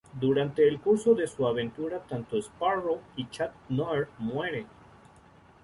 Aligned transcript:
Durante 0.19 0.67
el 0.67 0.79
curso 0.79 1.13
de 1.13 1.27
su 1.27 1.45
aventura 1.47 1.99
tanto 2.07 2.41
"Sparrow" 2.41 2.99
y 3.15 3.27
"Chat 3.29 3.51
Noir" 3.69 4.07
mueren. 4.17 4.65